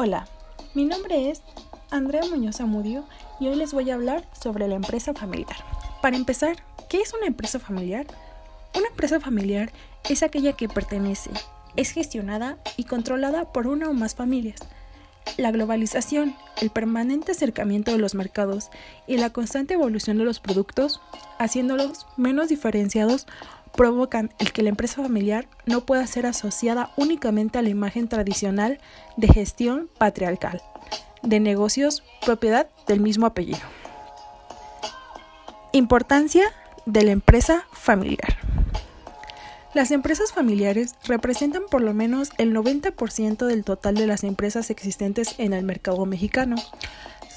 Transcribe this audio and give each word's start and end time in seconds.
Hola, 0.00 0.28
mi 0.74 0.84
nombre 0.84 1.28
es 1.28 1.42
Andrea 1.90 2.22
Muñoz 2.30 2.60
Amudio 2.60 3.04
y 3.40 3.48
hoy 3.48 3.56
les 3.56 3.72
voy 3.72 3.90
a 3.90 3.94
hablar 3.94 4.28
sobre 4.40 4.68
la 4.68 4.76
empresa 4.76 5.12
familiar. 5.12 5.56
Para 6.00 6.16
empezar, 6.16 6.62
¿qué 6.88 7.00
es 7.00 7.12
una 7.14 7.26
empresa 7.26 7.58
familiar? 7.58 8.06
Una 8.76 8.86
empresa 8.86 9.18
familiar 9.18 9.72
es 10.08 10.22
aquella 10.22 10.52
que 10.52 10.68
pertenece, 10.68 11.30
es 11.74 11.90
gestionada 11.90 12.58
y 12.76 12.84
controlada 12.84 13.52
por 13.52 13.66
una 13.66 13.88
o 13.88 13.92
más 13.92 14.14
familias. 14.14 14.60
La 15.36 15.50
globalización, 15.50 16.36
el 16.62 16.70
permanente 16.70 17.32
acercamiento 17.32 17.90
de 17.90 17.98
los 17.98 18.14
mercados 18.14 18.70
y 19.08 19.16
la 19.16 19.30
constante 19.30 19.74
evolución 19.74 20.16
de 20.16 20.24
los 20.24 20.38
productos, 20.38 21.00
haciéndolos 21.40 22.06
menos 22.16 22.48
diferenciados, 22.48 23.26
provocan 23.76 24.30
el 24.38 24.52
que 24.52 24.62
la 24.62 24.70
empresa 24.70 25.02
familiar 25.02 25.48
no 25.66 25.86
pueda 25.86 26.06
ser 26.06 26.26
asociada 26.26 26.90
únicamente 26.96 27.58
a 27.58 27.62
la 27.62 27.68
imagen 27.68 28.08
tradicional 28.08 28.80
de 29.16 29.28
gestión 29.28 29.88
patriarcal, 29.98 30.62
de 31.22 31.40
negocios 31.40 32.02
propiedad 32.24 32.68
del 32.86 33.00
mismo 33.00 33.26
apellido. 33.26 33.60
Importancia 35.72 36.44
de 36.86 37.04
la 37.04 37.10
empresa 37.10 37.66
familiar. 37.72 38.38
Las 39.74 39.90
empresas 39.90 40.32
familiares 40.32 40.94
representan 41.04 41.62
por 41.70 41.82
lo 41.82 41.92
menos 41.92 42.30
el 42.38 42.54
90% 42.54 43.46
del 43.46 43.64
total 43.64 43.94
de 43.96 44.06
las 44.06 44.24
empresas 44.24 44.70
existentes 44.70 45.34
en 45.38 45.52
el 45.52 45.64
mercado 45.64 46.06
mexicano. 46.06 46.56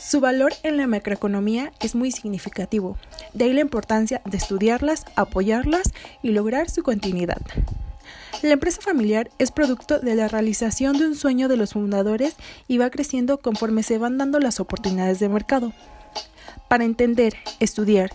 Su 0.03 0.19
valor 0.19 0.53
en 0.63 0.77
la 0.77 0.87
macroeconomía 0.87 1.71
es 1.79 1.93
muy 1.93 2.11
significativo, 2.11 2.97
de 3.33 3.45
ahí 3.45 3.53
la 3.53 3.61
importancia 3.61 4.19
de 4.25 4.35
estudiarlas, 4.35 5.05
apoyarlas 5.15 5.93
y 6.23 6.31
lograr 6.31 6.71
su 6.71 6.81
continuidad. 6.81 7.39
La 8.41 8.53
empresa 8.53 8.81
familiar 8.81 9.29
es 9.37 9.51
producto 9.51 9.99
de 9.99 10.15
la 10.15 10.27
realización 10.27 10.97
de 10.97 11.05
un 11.05 11.15
sueño 11.15 11.47
de 11.47 11.55
los 11.55 11.73
fundadores 11.73 12.35
y 12.67 12.79
va 12.79 12.89
creciendo 12.89 13.37
conforme 13.37 13.83
se 13.83 13.99
van 13.99 14.17
dando 14.17 14.39
las 14.39 14.59
oportunidades 14.59 15.19
de 15.19 15.29
mercado. 15.29 15.71
Para 16.67 16.83
entender, 16.83 17.35
estudiar, 17.59 18.09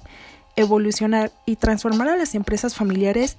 evolucionar 0.57 1.31
y 1.47 1.55
transformar 1.55 2.09
a 2.09 2.17
las 2.17 2.35
empresas 2.35 2.75
familiares, 2.75 3.37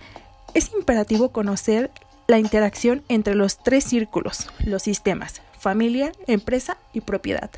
es 0.54 0.72
imperativo 0.72 1.34
conocer 1.34 1.92
la 2.28 2.40
interacción 2.40 3.04
entre 3.10 3.36
los 3.36 3.58
tres 3.58 3.84
círculos, 3.84 4.50
los 4.64 4.84
sistemas, 4.84 5.42
familia, 5.60 6.14
empresa 6.28 6.78
y 6.94 7.02
propiedad. 7.02 7.52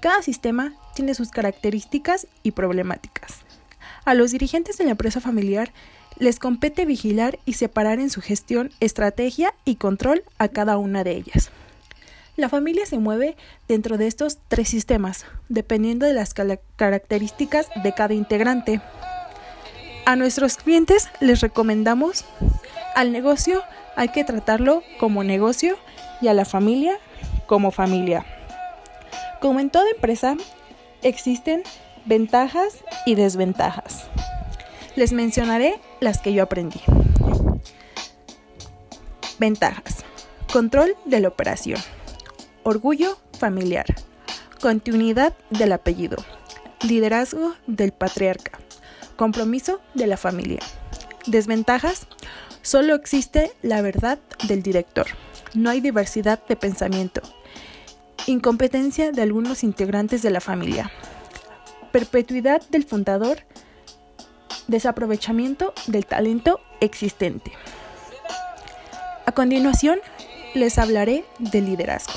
Cada 0.00 0.22
sistema 0.22 0.74
tiene 0.94 1.14
sus 1.14 1.30
características 1.30 2.26
y 2.42 2.52
problemáticas. 2.52 3.38
A 4.04 4.14
los 4.14 4.30
dirigentes 4.30 4.78
de 4.78 4.84
la 4.84 4.92
empresa 4.92 5.20
familiar 5.20 5.72
les 6.18 6.38
compete 6.38 6.84
vigilar 6.86 7.38
y 7.44 7.54
separar 7.54 8.00
en 8.00 8.10
su 8.10 8.20
gestión, 8.20 8.70
estrategia 8.80 9.54
y 9.64 9.76
control 9.76 10.22
a 10.38 10.48
cada 10.48 10.78
una 10.78 11.04
de 11.04 11.12
ellas. 11.12 11.50
La 12.36 12.48
familia 12.48 12.86
se 12.86 12.98
mueve 12.98 13.36
dentro 13.66 13.98
de 13.98 14.06
estos 14.06 14.38
tres 14.48 14.68
sistemas, 14.68 15.26
dependiendo 15.48 16.06
de 16.06 16.14
las 16.14 16.34
características 16.76 17.68
de 17.82 17.92
cada 17.92 18.14
integrante. 18.14 18.80
A 20.06 20.16
nuestros 20.16 20.56
clientes 20.56 21.08
les 21.20 21.40
recomendamos 21.40 22.24
al 22.94 23.12
negocio 23.12 23.62
hay 23.94 24.08
que 24.10 24.24
tratarlo 24.24 24.82
como 24.98 25.24
negocio 25.24 25.76
y 26.20 26.28
a 26.28 26.34
la 26.34 26.44
familia 26.44 26.98
como 27.46 27.72
familia. 27.72 28.24
Como 29.40 29.60
en 29.60 29.70
toda 29.70 29.90
empresa, 29.90 30.36
existen 31.02 31.62
ventajas 32.04 32.78
y 33.06 33.14
desventajas. 33.14 34.06
Les 34.96 35.12
mencionaré 35.12 35.80
las 36.00 36.20
que 36.20 36.32
yo 36.32 36.42
aprendí. 36.42 36.80
Ventajas. 39.38 40.04
Control 40.52 40.96
de 41.04 41.20
la 41.20 41.28
operación. 41.28 41.80
Orgullo 42.64 43.18
familiar. 43.38 43.86
Continuidad 44.60 45.34
del 45.50 45.72
apellido. 45.72 46.16
Liderazgo 46.82 47.54
del 47.66 47.92
patriarca 47.92 48.58
compromiso 49.18 49.80
de 49.94 50.06
la 50.06 50.16
familia. 50.16 50.60
Desventajas. 51.26 52.06
Solo 52.62 52.94
existe 52.94 53.52
la 53.62 53.82
verdad 53.82 54.18
del 54.46 54.62
director. 54.62 55.06
No 55.54 55.68
hay 55.68 55.80
diversidad 55.80 56.40
de 56.48 56.56
pensamiento. 56.56 57.20
Incompetencia 58.28 59.10
de 59.10 59.22
algunos 59.22 59.64
integrantes 59.64 60.20
de 60.20 60.28
la 60.28 60.42
familia. 60.42 60.92
Perpetuidad 61.92 62.60
del 62.68 62.84
fundador. 62.84 63.38
Desaprovechamiento 64.66 65.72
del 65.86 66.04
talento 66.04 66.60
existente. 66.82 67.52
A 69.24 69.32
continuación, 69.32 69.98
les 70.54 70.76
hablaré 70.76 71.24
del 71.38 71.64
liderazgo. 71.64 72.12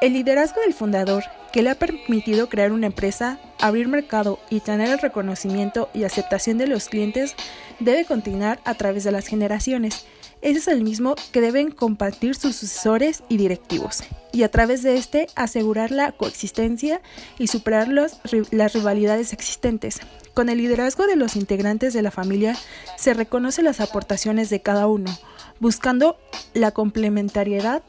El 0.00 0.14
liderazgo 0.14 0.60
del 0.62 0.74
fundador 0.74 1.22
que 1.52 1.62
le 1.62 1.70
ha 1.70 1.76
permitido 1.76 2.48
crear 2.48 2.72
una 2.72 2.86
empresa, 2.86 3.38
abrir 3.64 3.88
mercado 3.88 4.38
y 4.50 4.60
tener 4.60 4.90
el 4.90 4.98
reconocimiento 4.98 5.88
y 5.94 6.04
aceptación 6.04 6.58
de 6.58 6.66
los 6.66 6.90
clientes, 6.90 7.34
debe 7.80 8.04
continuar 8.04 8.60
a 8.66 8.74
través 8.74 9.04
de 9.04 9.10
las 9.10 9.26
generaciones. 9.26 10.04
Ese 10.42 10.58
es 10.58 10.68
el 10.68 10.84
mismo 10.84 11.14
que 11.32 11.40
deben 11.40 11.70
compartir 11.70 12.34
sus 12.34 12.56
sucesores 12.56 13.22
y 13.30 13.38
directivos, 13.38 14.04
y 14.32 14.42
a 14.42 14.50
través 14.50 14.82
de 14.82 14.98
este 14.98 15.28
asegurar 15.34 15.92
la 15.92 16.12
coexistencia 16.12 17.00
y 17.38 17.46
superar 17.46 17.88
las 17.88 18.74
rivalidades 18.74 19.32
existentes. 19.32 20.00
Con 20.34 20.50
el 20.50 20.58
liderazgo 20.58 21.06
de 21.06 21.16
los 21.16 21.34
integrantes 21.34 21.94
de 21.94 22.02
la 22.02 22.10
familia 22.10 22.54
se 22.98 23.14
reconoce 23.14 23.62
las 23.62 23.80
aportaciones 23.80 24.50
de 24.50 24.60
cada 24.60 24.88
uno, 24.88 25.10
buscando 25.58 26.18
la 26.52 26.72
complementariedad, 26.72 27.82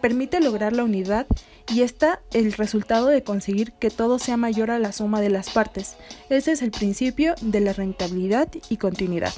permite 0.00 0.40
lograr 0.40 0.72
la 0.72 0.84
unidad 0.84 1.26
y 1.70 1.82
está 1.82 2.20
el 2.32 2.52
resultado 2.52 3.06
de 3.06 3.22
conseguir 3.22 3.72
que 3.72 3.90
todo 3.90 4.18
sea 4.18 4.36
mayor 4.36 4.70
a 4.70 4.78
la 4.78 4.92
suma 4.92 5.20
de 5.20 5.30
las 5.30 5.50
partes. 5.50 5.96
Ese 6.28 6.52
es 6.52 6.62
el 6.62 6.70
principio 6.70 7.34
de 7.40 7.60
la 7.60 7.72
rentabilidad 7.72 8.48
y 8.68 8.76
continuidad. 8.76 9.32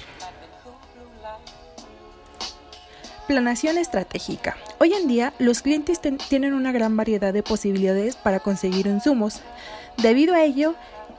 Planación 3.29 3.79
estratégica. 3.79 4.57
Hoy 4.79 4.95
en 4.95 5.07
día 5.09 5.33
los 5.39 5.63
clientes 5.63 6.01
tienen 6.29 6.55
una 6.55 6.73
gran 6.73 6.97
variedad 6.97 7.33
de 7.33 7.43
posibilidades 7.43 8.17
para 8.17 8.41
conseguir 8.41 8.87
insumos. 8.87 9.41
Debido 9.99 10.35
a 10.35 10.43
ello, 10.43 10.75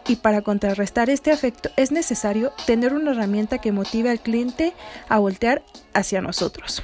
y 0.07 0.17
para 0.17 0.41
contrarrestar 0.41 1.09
este 1.09 1.31
efecto 1.31 1.69
es 1.77 1.91
necesario 1.91 2.51
tener 2.65 2.93
una 2.93 3.11
herramienta 3.11 3.59
que 3.59 3.71
motive 3.71 4.09
al 4.09 4.19
cliente 4.19 4.73
a 5.07 5.19
voltear 5.19 5.63
hacia 5.93 6.21
nosotros. 6.21 6.83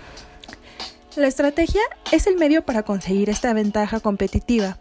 La 1.19 1.27
estrategia 1.27 1.81
es 2.13 2.27
el 2.27 2.37
medio 2.37 2.63
para 2.63 2.83
conseguir 2.83 3.29
esta 3.29 3.51
ventaja 3.51 3.99
competitiva. 3.99 4.79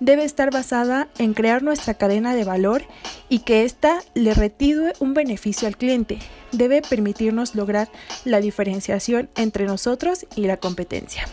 Debe 0.00 0.24
estar 0.24 0.50
basada 0.50 1.06
en 1.16 1.32
crear 1.32 1.62
nuestra 1.62 1.94
cadena 1.94 2.34
de 2.34 2.42
valor 2.42 2.82
y 3.28 3.38
que 3.38 3.62
ésta 3.62 4.00
le 4.14 4.34
retire 4.34 4.94
un 4.98 5.14
beneficio 5.14 5.68
al 5.68 5.76
cliente. 5.76 6.18
Debe 6.50 6.82
permitirnos 6.82 7.54
lograr 7.54 7.88
la 8.24 8.40
diferenciación 8.40 9.30
entre 9.36 9.66
nosotros 9.66 10.26
y 10.34 10.48
la 10.48 10.56
competencia. 10.56 11.28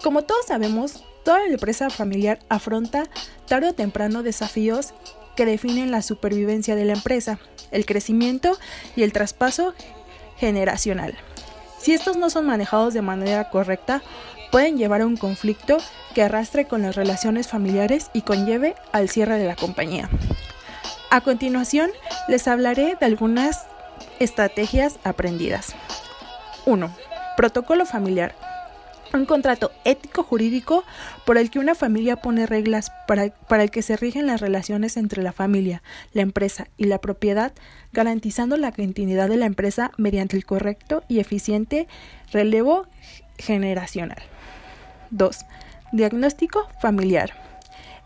Como 0.00 0.22
todos 0.22 0.46
sabemos, 0.46 1.02
toda 1.24 1.44
empresa 1.44 1.90
familiar 1.90 2.38
afronta 2.48 3.02
tarde 3.48 3.70
o 3.70 3.74
temprano 3.74 4.22
desafíos 4.22 4.94
que 5.34 5.44
definen 5.44 5.90
la 5.90 6.02
supervivencia 6.02 6.76
de 6.76 6.84
la 6.84 6.92
empresa, 6.92 7.40
el 7.72 7.84
crecimiento 7.84 8.56
y 8.94 9.02
el 9.02 9.12
traspaso 9.12 9.74
generacional. 10.36 11.18
Si 11.84 11.92
estos 11.92 12.16
no 12.16 12.30
son 12.30 12.46
manejados 12.46 12.94
de 12.94 13.02
manera 13.02 13.50
correcta, 13.50 14.00
pueden 14.50 14.78
llevar 14.78 15.02
a 15.02 15.06
un 15.06 15.18
conflicto 15.18 15.76
que 16.14 16.22
arrastre 16.22 16.64
con 16.64 16.80
las 16.80 16.96
relaciones 16.96 17.48
familiares 17.48 18.10
y 18.14 18.22
conlleve 18.22 18.74
al 18.92 19.10
cierre 19.10 19.36
de 19.36 19.44
la 19.44 19.54
compañía. 19.54 20.08
A 21.10 21.20
continuación, 21.20 21.90
les 22.26 22.48
hablaré 22.48 22.96
de 22.98 23.04
algunas 23.04 23.66
estrategias 24.18 24.98
aprendidas. 25.04 25.74
1. 26.64 26.90
Protocolo 27.36 27.84
familiar 27.84 28.34
un 29.18 29.26
contrato 29.26 29.70
ético 29.84 30.22
jurídico 30.22 30.84
por 31.24 31.38
el 31.38 31.50
que 31.50 31.58
una 31.58 31.74
familia 31.74 32.16
pone 32.16 32.46
reglas 32.46 32.90
para, 33.06 33.30
para, 33.30 33.62
el 33.62 33.70
que 33.70 33.82
se 33.82 33.96
rigen 33.96 34.26
las 34.26 34.40
relaciones 34.40 34.96
entre 34.96 35.22
la 35.22 35.32
familia, 35.32 35.82
la 36.12 36.22
empresa 36.22 36.68
y 36.76 36.84
la 36.84 37.00
propiedad, 37.00 37.52
garantizando 37.92 38.56
la 38.56 38.72
continuidad 38.72 39.28
de 39.28 39.36
la 39.36 39.46
empresa 39.46 39.92
mediante 39.96 40.36
el 40.36 40.44
correcto 40.44 41.04
y 41.08 41.20
eficiente 41.20 41.86
relevo 42.32 42.86
generacional. 43.38 44.22
2. 45.10 45.44
Diagnóstico 45.92 46.68
familiar. 46.80 47.32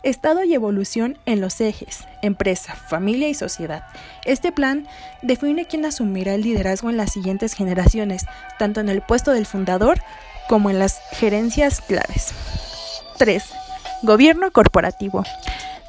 Estado 0.01 0.43
y 0.45 0.53
evolución 0.53 1.17
en 1.25 1.41
los 1.41 1.59
ejes, 1.59 2.05
empresa, 2.21 2.73
familia 2.73 3.27
y 3.27 3.33
sociedad. 3.33 3.83
Este 4.25 4.53
plan 4.53 4.87
define 5.23 5.65
quién 5.65 5.83
asumirá 5.83 6.35
el 6.35 6.41
liderazgo 6.43 6.89
en 6.89 6.95
las 6.95 7.11
siguientes 7.11 7.53
generaciones, 7.53 8.25
tanto 8.57 8.79
en 8.79 8.87
el 8.87 9.01
puesto 9.01 9.33
del 9.33 9.45
fundador 9.45 9.99
como 10.49 10.71
en 10.71 10.79
las 10.79 10.99
gerencias 11.11 11.79
claves. 11.79 12.33
3. 13.17 13.43
Gobierno 14.01 14.51
corporativo. 14.51 15.23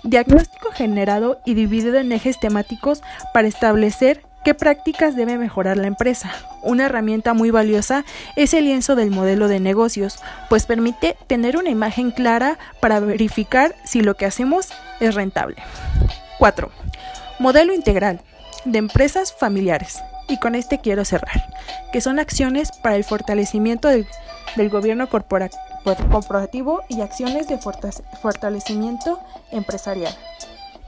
Diagnóstico 0.05 0.71
generado 0.71 1.41
y 1.47 1.55
dividido 1.55 1.99
en 1.99 2.13
ejes 2.13 2.39
temáticos 2.39 3.03
para 3.33 3.49
establecer 3.49 4.23
¿Qué 4.43 4.55
prácticas 4.55 5.17
debe 5.17 5.37
mejorar 5.37 5.77
la 5.77 5.87
empresa? 5.87 6.33
Una 6.63 6.87
herramienta 6.87 7.35
muy 7.35 7.51
valiosa 7.51 8.07
es 8.37 8.55
el 8.55 8.65
lienzo 8.65 8.97
del 8.97 9.11
modelo 9.11 9.49
de 9.49 9.61
negocios, 9.61 10.19
pues 10.49 10.65
permite 10.65 11.15
tener 11.27 11.59
una 11.59 11.69
imagen 11.69 12.11
clara 12.11 12.59
para 12.81 13.01
verificar 13.01 13.75
si 13.85 14.01
lo 14.01 14.15
que 14.15 14.25
hacemos 14.25 14.71
es 14.99 15.15
rentable. 15.15 15.57
4. 16.39 16.71
Modelo 17.39 17.75
integral 17.75 18.23
de 18.65 18.79
empresas 18.79 19.35
familiares. 19.35 19.99
Y 20.31 20.39
con 20.39 20.55
este 20.55 20.79
quiero 20.79 21.05
cerrar, 21.05 21.45
que 21.93 22.01
son 22.01 22.21
acciones 22.21 22.71
para 22.71 22.95
el 22.95 23.03
fortalecimiento 23.03 23.89
del, 23.89 24.07
gobierno 24.71 25.09
corporativo 25.09 26.83
y 26.89 27.01
acciones 27.01 27.49
de 27.49 27.59
fortalecimiento 27.59 29.21
empresarial. 29.51 30.15